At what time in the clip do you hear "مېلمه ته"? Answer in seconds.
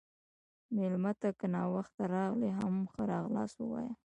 0.75-1.29